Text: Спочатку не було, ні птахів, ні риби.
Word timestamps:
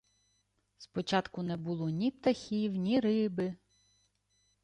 Спочатку 0.77 1.43
не 1.43 1.57
було, 1.57 1.89
ні 1.89 2.11
птахів, 2.11 2.75
ні 2.75 2.99
риби. 2.99 3.55